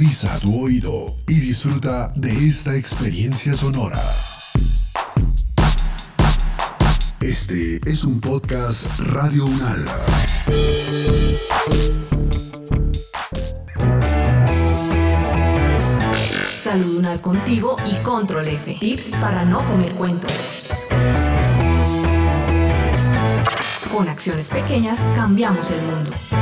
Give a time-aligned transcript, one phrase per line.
[0.00, 4.00] Agudiza tu oído y disfruta de esta experiencia sonora.
[7.20, 9.84] Este es un podcast Radio Unal.
[16.50, 18.78] Salud Unal contigo y Control F.
[18.80, 20.32] Tips para no comer cuentos.
[23.92, 26.39] Con acciones pequeñas cambiamos el mundo.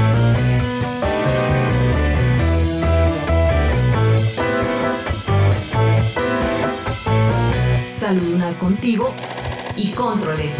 [9.76, 10.54] Y Control F.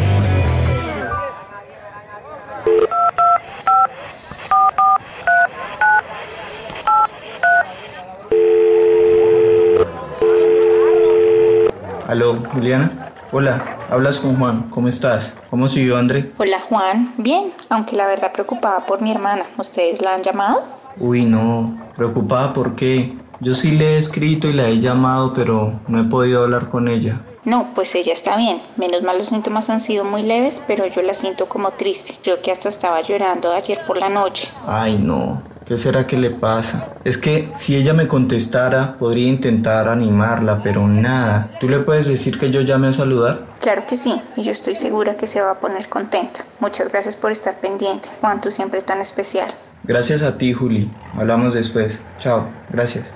[12.07, 13.13] Aló, Juliana.
[13.33, 14.69] Hola, hablas con Juan.
[14.69, 15.33] ¿Cómo estás?
[15.49, 16.31] ¿Cómo siguió André?
[16.37, 19.47] Hola Juan, bien, aunque la verdad preocupada por mi hermana.
[19.57, 20.65] ¿Ustedes la han llamado?
[20.99, 21.79] Uy, no.
[21.97, 23.17] ¿Preocupada por qué?
[23.41, 26.89] Yo sí le he escrito y la he llamado, pero no he podido hablar con
[26.89, 27.23] ella.
[27.49, 28.61] No, pues ella está bien.
[28.77, 32.19] Menos mal los síntomas han sido muy leves, pero yo la siento como triste.
[32.23, 34.43] Yo que hasta estaba llorando ayer por la noche.
[34.67, 35.41] Ay, no.
[35.65, 36.95] ¿Qué será que le pasa?
[37.07, 41.49] Es que si ella me contestara, podría intentar animarla, pero nada.
[41.59, 43.39] ¿Tú le puedes decir que yo llame a saludar?
[43.61, 46.45] Claro que sí, y yo estoy segura que se va a poner contenta.
[46.61, 48.07] Muchas gracias por estar pendiente.
[48.21, 49.55] Juan, tú siempre tan especial.
[49.85, 50.91] Gracias a ti, Juli.
[51.19, 52.03] Hablamos después.
[52.19, 52.47] Chao.
[52.69, 53.11] Gracias.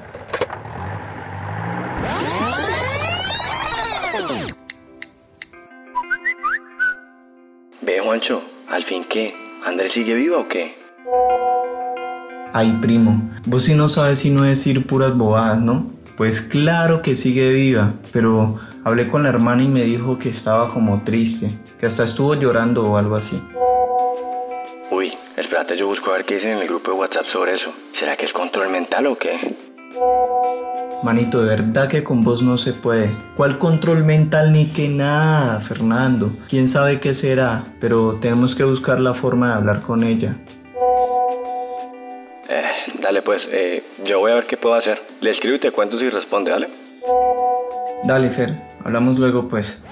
[8.13, 9.33] Juancho, ¿al fin qué?
[9.65, 10.77] ¿Andrés sigue viva o qué?
[12.53, 15.91] Ay, primo, vos sí no sabes si no decir puras bobadas, ¿no?
[16.19, 20.69] Pues claro que sigue viva, pero hablé con la hermana y me dijo que estaba
[20.69, 23.41] como triste, que hasta estuvo llorando o algo así.
[24.91, 27.73] Uy, espérate, yo busco a ver qué dicen en el grupo de WhatsApp sobre eso.
[27.99, 29.72] ¿Será que es control mental o qué?
[31.03, 33.11] Manito, de verdad que con vos no se puede.
[33.37, 36.37] ¿Cuál control mental ni que nada, Fernando?
[36.49, 37.65] ¿Quién sabe qué será?
[37.81, 40.37] Pero tenemos que buscar la forma de hablar con ella.
[42.49, 42.63] Eh,
[43.03, 44.97] dale pues, eh, yo voy a ver qué puedo hacer.
[45.21, 46.69] Le escribo y te cuento si responde, ¿dale?
[48.05, 48.51] Dale, Fer,
[48.85, 49.83] hablamos luego pues.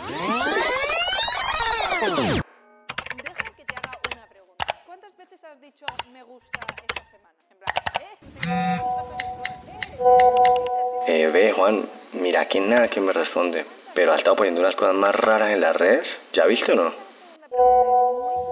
[12.70, 13.66] Nada que me responde.
[13.94, 16.06] Pero ha estado poniendo unas cosas más raras en las redes.
[16.32, 16.92] ¿Ya viste o no?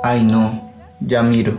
[0.03, 1.53] Ay, no, ya miro.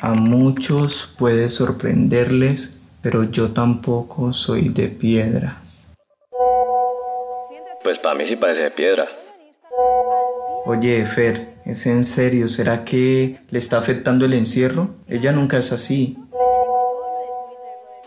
[0.00, 5.62] A muchos puede sorprenderles, pero yo tampoco soy de piedra.
[7.82, 9.08] Pues para mí sí parece de piedra.
[10.66, 12.48] Oye, Fer, ¿es en serio?
[12.48, 14.94] ¿Será que le está afectando el encierro?
[15.08, 16.16] Ella nunca es así.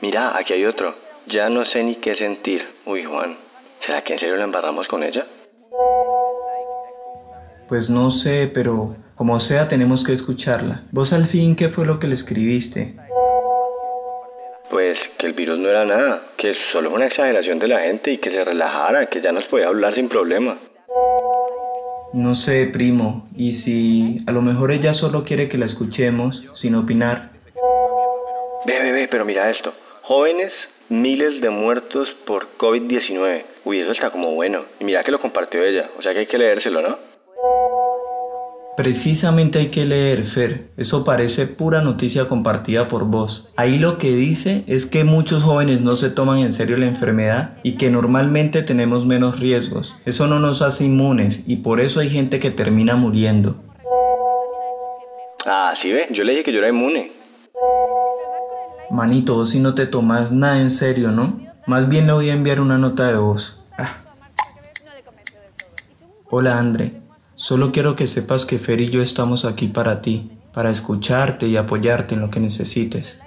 [0.02, 0.94] Mira, aquí hay otro.
[1.28, 2.62] Ya no sé ni qué sentir.
[2.86, 3.38] Uy, Juan,
[3.86, 5.26] ¿será que en serio la embarramos con ella?
[7.68, 10.84] Pues no sé, pero como sea tenemos que escucharla.
[10.92, 12.96] ¿Vos al fin qué fue lo que le escribiste?
[14.70, 18.12] Pues que el virus no era nada, que solo fue una exageración de la gente
[18.12, 20.60] y que se relajara, que ya nos podía hablar sin problema.
[22.14, 23.28] No sé, primo.
[23.36, 27.32] ¿Y si a lo mejor ella solo quiere que la escuchemos, sin opinar?
[28.66, 29.74] Ve, ve, ve, pero mira esto.
[30.08, 30.54] Jóvenes,
[30.88, 33.44] miles de muertos por COVID-19.
[33.66, 34.64] Uy, eso está como bueno.
[34.80, 36.98] Y mira que lo compartió ella, o sea que hay que leérselo, ¿no?
[38.78, 40.70] Precisamente hay que leer, Fer.
[40.78, 43.52] Eso parece pura noticia compartida por vos.
[43.58, 47.58] Ahí lo que dice es que muchos jóvenes no se toman en serio la enfermedad
[47.64, 50.02] y que normalmente tenemos menos riesgos.
[50.06, 53.56] Eso no nos hace inmunes y por eso hay gente que termina muriendo.
[55.46, 57.17] Ah, sí ve, yo le dije que yo era inmune.
[58.90, 61.40] Manito, vos si no te tomas nada en serio, ¿no?
[61.66, 63.62] Más bien le voy a enviar una nota de voz.
[63.78, 64.04] Ah.
[66.30, 67.02] Hola, André.
[67.36, 71.58] Solo quiero que sepas que Fer y yo estamos aquí para ti, para escucharte y
[71.58, 73.20] apoyarte en lo que necesites.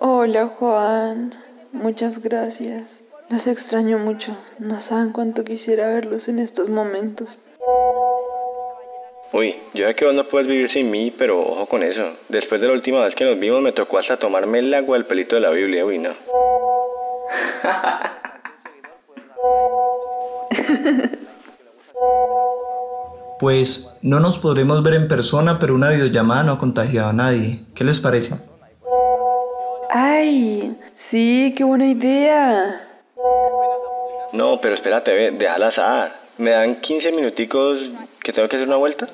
[0.00, 1.34] Hola Juan,
[1.72, 2.88] muchas gracias.
[3.28, 4.36] Los extraño mucho.
[4.58, 7.28] No saben cuánto quisiera verlos en estos momentos.
[9.32, 12.16] Uy, yo sé que vos no puedes vivir sin mí, pero ojo con eso.
[12.28, 15.06] Después de la última vez que nos vimos me tocó hasta tomarme el agua del
[15.06, 16.14] pelito de la Biblia, uy, no.
[23.40, 27.60] Pues no nos podremos ver en persona, pero una videollamada no ha contagiado a nadie.
[27.76, 28.34] ¿Qué les parece?
[29.90, 30.76] ¡Ay!
[31.10, 32.80] Sí, qué buena idea.
[34.32, 36.12] No, pero espérate, ve, déjala asar.
[36.38, 37.78] ¿Me dan 15 minuticos
[38.22, 39.08] que tengo que hacer una vuelta?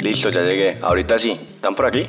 [0.00, 0.76] Listo, ya llegué.
[0.82, 1.30] Ahorita sí.
[1.30, 2.06] ¿Están por aquí?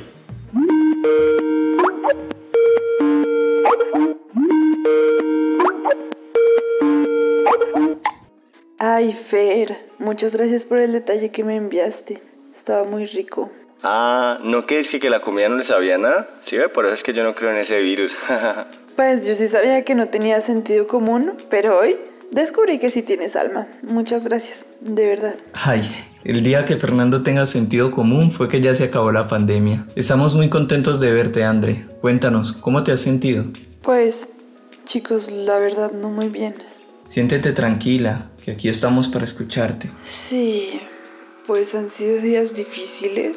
[8.78, 12.22] Ay, Fer, muchas gracias por el detalle que me enviaste.
[12.58, 13.50] Estaba muy rico.
[13.82, 16.28] Ah, ¿no que es que, que la comida no le sabía nada?
[16.48, 18.12] Sí, ve, por eso es que yo no creo en ese virus.
[18.96, 21.96] Pues yo sí sabía que no tenía sentido común, pero hoy
[22.30, 23.66] descubrí que sí tienes alma.
[23.82, 25.34] Muchas gracias, de verdad.
[25.52, 25.82] Ay,
[26.24, 29.84] el día que Fernando tenga sentido común fue que ya se acabó la pandemia.
[29.96, 31.84] Estamos muy contentos de verte, André.
[32.00, 33.44] Cuéntanos, ¿cómo te has sentido?
[33.82, 34.14] Pues,
[34.90, 36.54] chicos, la verdad no muy bien.
[37.04, 39.90] Siéntete tranquila, que aquí estamos para escucharte.
[40.30, 40.80] Sí,
[41.46, 43.36] pues han sido días difíciles.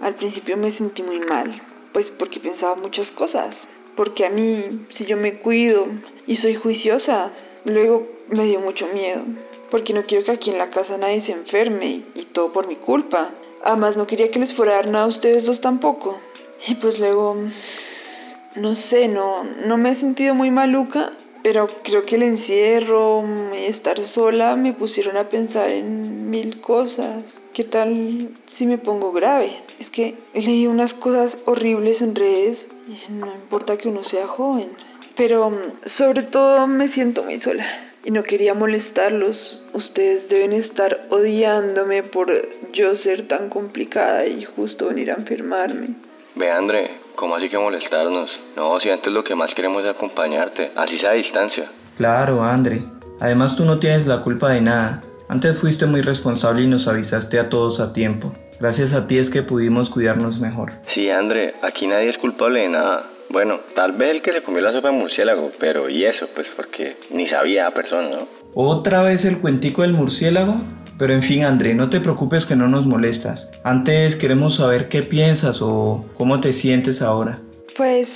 [0.00, 1.60] Al principio me sentí muy mal,
[1.92, 3.54] pues porque pensaba muchas cosas.
[3.96, 5.88] Porque a mí, si yo me cuido
[6.26, 7.30] y soy juiciosa,
[7.66, 9.20] luego me dio mucho miedo.
[9.70, 12.76] Porque no quiero que aquí en la casa nadie se enferme y, todo por mi
[12.76, 13.30] culpa.
[13.62, 16.18] Además, no quería que les fuera a nada a ustedes dos tampoco.
[16.66, 17.36] Y pues luego,
[18.56, 21.12] no sé, no, no me he sentido muy maluca,
[21.42, 23.22] pero creo que el encierro
[23.54, 27.24] y estar sola me pusieron a pensar en mil cosas.
[27.52, 29.69] ¿Qué tal si me pongo grave?
[29.80, 34.70] Es que leído unas cosas horribles en redes y no importa que uno sea joven.
[35.16, 37.64] Pero mm, sobre todo me siento muy sola
[38.04, 39.36] y no quería molestarlos.
[39.72, 42.30] Ustedes deben estar odiándome por
[42.72, 45.94] yo ser tan complicada y justo venir a enfermarme.
[46.36, 48.30] Ve, André, ¿cómo así que molestarnos?
[48.56, 51.70] No, si antes lo que más queremos es acompañarte, así sea a distancia.
[51.96, 52.78] Claro, André.
[53.20, 55.02] Además tú no tienes la culpa de nada.
[55.28, 58.32] Antes fuiste muy responsable y nos avisaste a todos a tiempo.
[58.60, 60.72] Gracias a ti es que pudimos cuidarnos mejor.
[60.92, 63.10] Sí, André, aquí nadie es culpable de nada.
[63.30, 66.26] Bueno, tal vez el que se comió la sopa de murciélago, pero ¿y eso?
[66.34, 68.28] Pues porque ni sabía a persona, ¿no?
[68.54, 70.56] ¿Otra vez el cuentico del murciélago?
[70.98, 73.50] Pero en fin, André, no te preocupes que no nos molestas.
[73.64, 77.38] Antes queremos saber qué piensas o cómo te sientes ahora.
[77.78, 78.08] Pues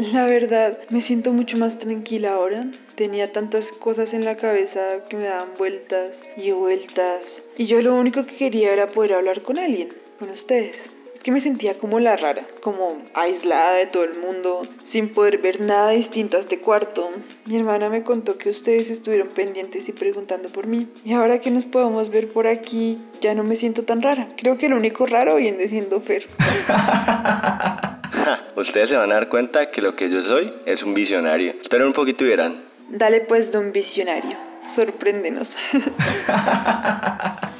[0.00, 2.66] la verdad me siento mucho más tranquila ahora.
[2.96, 7.22] Tenía tantas cosas en la cabeza que me daban vueltas y vueltas.
[7.56, 9.88] Y yo lo único que quería era poder hablar con alguien,
[10.18, 10.74] con ustedes.
[11.14, 15.36] Es que me sentía como la rara, como aislada de todo el mundo, sin poder
[15.38, 17.10] ver nada distinto a este cuarto.
[17.44, 20.88] Mi hermana me contó que ustedes estuvieron pendientes y preguntando por mí.
[21.04, 24.28] Y ahora que nos podemos ver por aquí, ya no me siento tan rara.
[24.38, 26.22] Creo que lo único raro viene siendo Fer.
[28.56, 31.52] Ustedes se van a dar cuenta que lo que yo soy es un visionario.
[31.62, 32.64] Esperen un poquito y verán.
[32.90, 34.36] Dale pues, don visionario.
[34.74, 35.48] Sorpréndenos.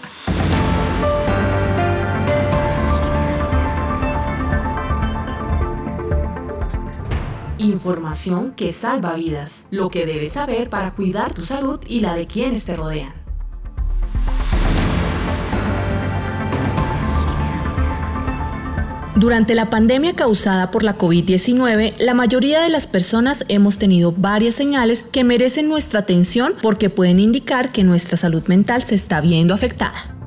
[7.59, 9.69] Información que salva vidas.
[9.71, 13.20] Lo que debes saber para cuidar tu salud y la de quienes te rodean.
[19.21, 24.55] Durante la pandemia causada por la COVID-19, la mayoría de las personas hemos tenido varias
[24.55, 29.53] señales que merecen nuestra atención porque pueden indicar que nuestra salud mental se está viendo
[29.53, 30.20] afectada.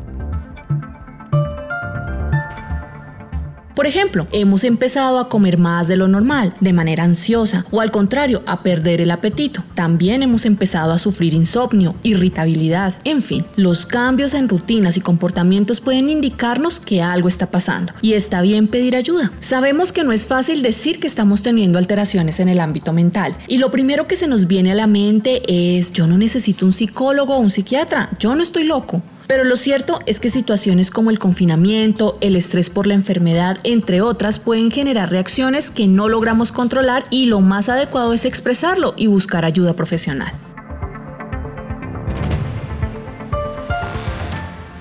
[3.84, 7.92] Por ejemplo, hemos empezado a comer más de lo normal, de manera ansiosa, o al
[7.92, 9.62] contrario, a perder el apetito.
[9.74, 15.82] También hemos empezado a sufrir insomnio, irritabilidad, en fin, los cambios en rutinas y comportamientos
[15.82, 19.34] pueden indicarnos que algo está pasando y está bien pedir ayuda.
[19.42, 23.58] Sabemos que no es fácil decir que estamos teniendo alteraciones en el ámbito mental y
[23.58, 25.42] lo primero que se nos viene a la mente
[25.78, 29.04] es yo no necesito un psicólogo o un psiquiatra, yo no estoy loco.
[29.28, 34.02] Pero lo cierto es que situaciones como el confinamiento, el estrés por la enfermedad, entre
[34.02, 39.08] otras, pueden generar reacciones que no logramos controlar y lo más adecuado es expresarlo y
[39.08, 40.34] buscar ayuda profesional.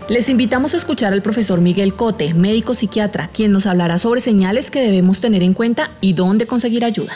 [0.09, 4.71] Les invitamos a escuchar al profesor Miguel Cote, médico psiquiatra, quien nos hablará sobre señales
[4.71, 7.15] que debemos tener en cuenta y dónde conseguir ayuda.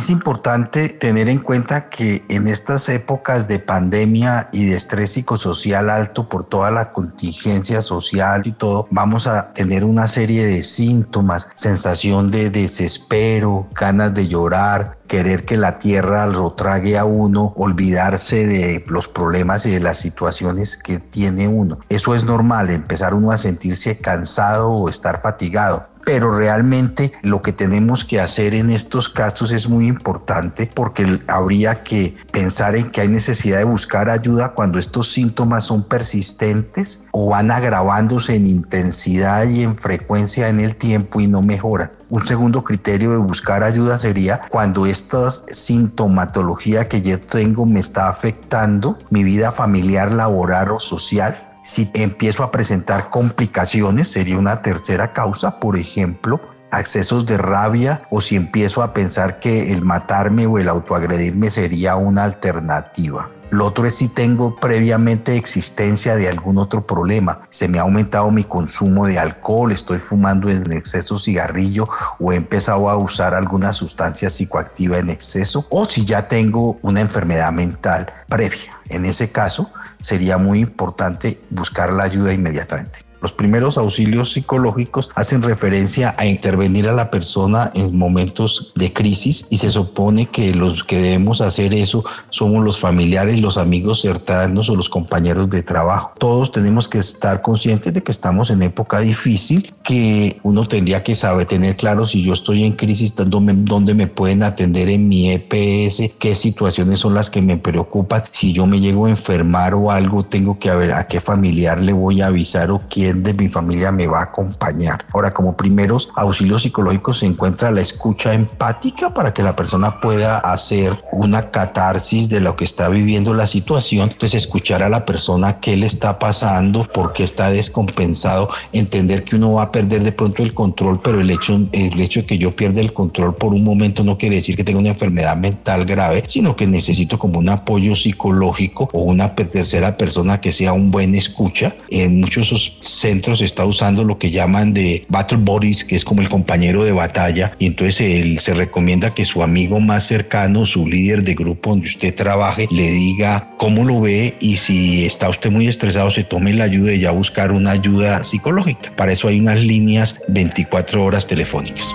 [0.00, 5.90] Es importante tener en cuenta que en estas épocas de pandemia y de estrés psicosocial
[5.90, 11.50] alto por toda la contingencia social y todo, vamos a tener una serie de síntomas,
[11.52, 18.46] sensación de desespero, ganas de llorar, querer que la tierra lo trague a uno, olvidarse
[18.46, 21.78] de los problemas y de las situaciones que tiene uno.
[21.90, 27.52] Eso es normal, empezar uno a sentirse cansado o estar fatigado pero realmente lo que
[27.52, 33.02] tenemos que hacer en estos casos es muy importante porque habría que pensar en que
[33.02, 39.48] hay necesidad de buscar ayuda cuando estos síntomas son persistentes o van agravándose en intensidad
[39.48, 41.92] y en frecuencia en el tiempo y no mejoran.
[42.08, 48.08] Un segundo criterio de buscar ayuda sería cuando esta sintomatología que yo tengo me está
[48.08, 55.12] afectando mi vida familiar, laboral o social Si empiezo a presentar complicaciones, sería una tercera
[55.12, 56.40] causa, por ejemplo,
[56.70, 61.96] accesos de rabia o si empiezo a pensar que el matarme o el autoagredirme sería
[61.96, 63.28] una alternativa.
[63.50, 67.40] Lo otro es si tengo previamente existencia de algún otro problema.
[67.50, 71.88] Se me ha aumentado mi consumo de alcohol, estoy fumando en exceso cigarrillo
[72.20, 77.00] o he empezado a usar alguna sustancia psicoactiva en exceso o si ya tengo una
[77.00, 78.80] enfermedad mental previa.
[78.88, 83.09] En ese caso, sería muy importante buscar la ayuda inmediatamente.
[83.20, 89.46] Los primeros auxilios psicológicos hacen referencia a intervenir a la persona en momentos de crisis
[89.50, 94.70] y se supone que los que debemos hacer eso somos los familiares, los amigos cercanos
[94.70, 96.14] o los compañeros de trabajo.
[96.18, 101.14] Todos tenemos que estar conscientes de que estamos en época difícil, que uno tendría que
[101.14, 106.14] saber tener claro si yo estoy en crisis, dónde, me pueden atender en mi EPS,
[106.18, 110.24] qué situaciones son las que me preocupan, si yo me llego a enfermar o algo,
[110.24, 113.92] tengo que ver a qué familiar le voy a avisar o quién de mi familia
[113.92, 115.04] me va a acompañar.
[115.12, 120.38] Ahora, como primeros auxilios psicológicos se encuentra la escucha empática para que la persona pueda
[120.38, 124.10] hacer una catarsis de lo que está viviendo la situación.
[124.10, 129.36] Entonces, escuchar a la persona qué le está pasando, por qué está descompensado, entender que
[129.36, 132.38] uno va a perder de pronto el control, pero el hecho, el hecho de que
[132.38, 135.84] yo pierda el control por un momento no quiere decir que tenga una enfermedad mental
[135.84, 140.90] grave, sino que necesito como un apoyo psicológico o una tercera persona que sea un
[140.90, 141.74] buen escucha.
[141.88, 146.28] En muchos centros está usando lo que llaman de battle buddies, que es como el
[146.28, 151.22] compañero de batalla, y entonces él, se recomienda que su amigo más cercano, su líder
[151.22, 155.68] de grupo donde usted trabaje, le diga cómo lo ve y si está usted muy
[155.68, 158.92] estresado, se tome la ayuda y ya buscar una ayuda psicológica.
[158.96, 161.86] Para eso hay unas líneas 24 horas telefónicas.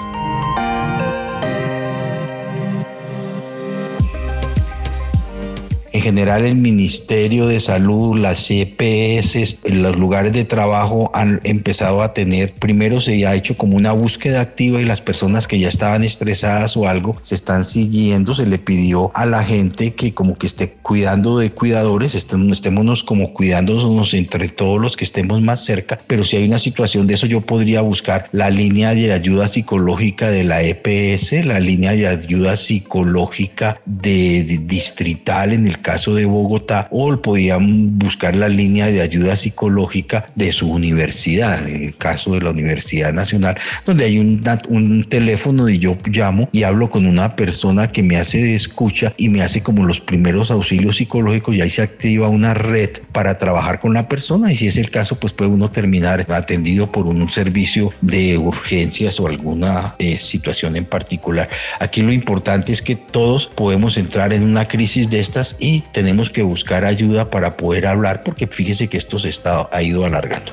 [5.96, 12.14] En general, el Ministerio de Salud, las CPS, los lugares de trabajo han empezado a
[12.14, 16.04] tener, primero se ha hecho como una búsqueda activa y las personas que ya estaban
[16.04, 18.36] estresadas o algo se están siguiendo.
[18.36, 23.34] Se le pidió a la gente que como que esté cuidando de cuidadores, estémonos como
[23.34, 26.02] cuidándonos entre todos los que estemos más cerca.
[26.08, 30.30] Pero si hay una situación de eso, yo podría buscar la línea de ayuda psicológica
[30.30, 36.88] de la EPS, la línea de ayuda psicológica de distrital en el caso de Bogotá,
[36.89, 42.42] o podían buscar la línea de ayuda psicológica de su universidad, en el caso de
[42.42, 47.92] la Universidad Nacional, donde hay un, teléfono y yo llamo y hablo con una persona
[47.92, 51.70] que me hace de escucha y me hace como los primeros auxilios psicológicos y ahí
[51.70, 55.34] se activa una red para trabajar con la persona y si es el caso, pues
[55.34, 61.48] puede uno terminar atendido por un servicio de urgencias o alguna eh, situación en particular.
[61.80, 66.29] Aquí lo importante es que todos podemos entrar en una crisis de estas y tenemos
[66.29, 70.51] que buscar ayuda para poder hablar porque fíjese que esto se está, ha ido alargando.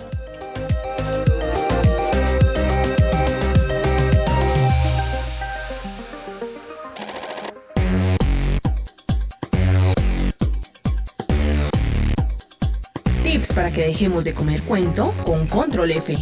[13.22, 16.16] Tips para que dejemos de comer cuento con Control F.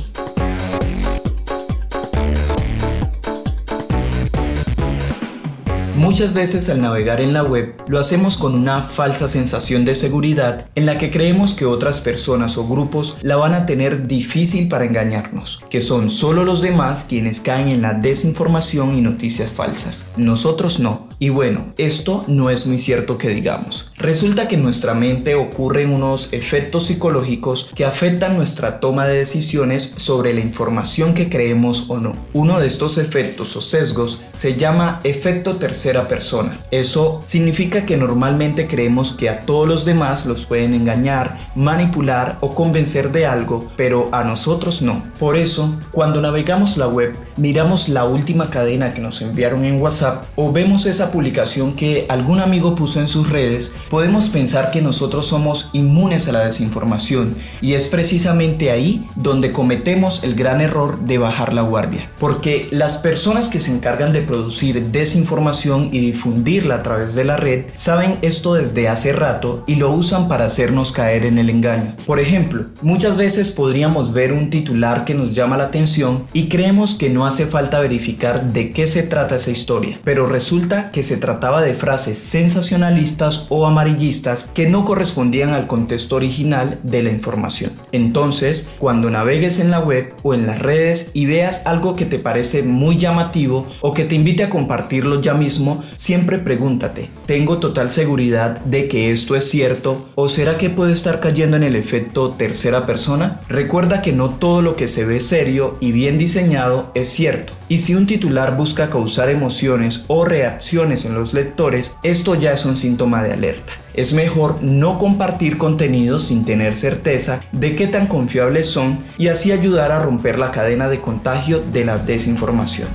[6.01, 10.65] Muchas veces al navegar en la web lo hacemos con una falsa sensación de seguridad
[10.75, 14.87] en la que creemos que otras personas o grupos la van a tener difícil para
[14.87, 20.07] engañarnos, que son solo los demás quienes caen en la desinformación y noticias falsas.
[20.17, 21.10] Nosotros no.
[21.23, 23.93] Y bueno, esto no es muy cierto que digamos.
[23.99, 29.93] Resulta que en nuestra mente ocurren unos efectos psicológicos que afectan nuestra toma de decisiones
[29.99, 32.17] sobre la información que creemos o no.
[32.33, 36.59] Uno de estos efectos o sesgos se llama efecto tercera persona.
[36.71, 42.55] Eso significa que normalmente creemos que a todos los demás los pueden engañar, manipular o
[42.55, 45.03] convencer de algo, pero a nosotros no.
[45.19, 50.25] Por eso, cuando navegamos la web, miramos la última cadena que nos enviaron en WhatsApp
[50.35, 55.27] o vemos esa publicación que algún amigo puso en sus redes, podemos pensar que nosotros
[55.27, 61.19] somos inmunes a la desinformación y es precisamente ahí donde cometemos el gran error de
[61.19, 62.09] bajar la guardia.
[62.19, 67.37] Porque las personas que se encargan de producir desinformación y difundirla a través de la
[67.37, 71.95] red saben esto desde hace rato y lo usan para hacernos caer en el engaño.
[72.07, 76.95] Por ejemplo, muchas veces podríamos ver un titular que nos llama la atención y creemos
[76.95, 81.17] que no hace falta verificar de qué se trata esa historia, pero resulta que se
[81.17, 87.73] trataba de frases sensacionalistas o amarillistas que no correspondían al contexto original de la información.
[87.93, 92.19] Entonces, cuando navegues en la web o en las redes y veas algo que te
[92.19, 97.91] parece muy llamativo o que te invite a compartirlo ya mismo, siempre pregúntate, ¿tengo total
[97.91, 102.31] seguridad de que esto es cierto o será que puedo estar cayendo en el efecto
[102.31, 103.41] tercera persona?
[103.49, 107.60] Recuerda que no todo lo que se ve serio y bien diseñado es cierto.
[107.71, 112.65] Y si un titular busca causar emociones o reacciones en los lectores, esto ya es
[112.65, 113.73] un síntoma de alerta.
[113.95, 119.53] Es mejor no compartir contenidos sin tener certeza de qué tan confiables son y así
[119.53, 122.89] ayudar a romper la cadena de contagio de la desinformación.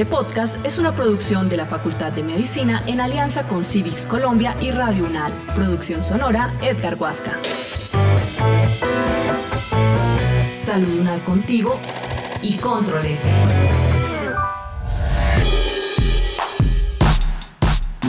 [0.00, 4.56] Este podcast es una producción de la Facultad de Medicina en alianza con Civics Colombia
[4.58, 5.30] y Radio UNAL.
[5.54, 7.32] Producción sonora Edgar Huasca.
[10.54, 11.78] Salud UNAL contigo
[12.40, 13.89] y Control F.